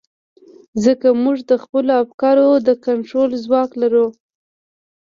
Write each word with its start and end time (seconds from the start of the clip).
ځکه 0.83 1.07
موږ 1.23 1.37
د 1.49 1.51
خپلو 1.63 1.91
افکارو 2.03 2.47
د 2.67 2.69
کنټرول 2.85 3.29
ځواک 3.43 3.69
لرو. 3.81 4.05